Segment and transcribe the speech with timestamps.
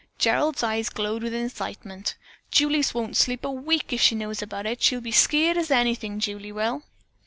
[0.17, 2.15] Gerald's eyes glowed with excitement.
[2.49, 4.81] "Julie won't sleep a wink if she knows about it.
[4.81, 6.81] She'll be skeered as anything, Julie will."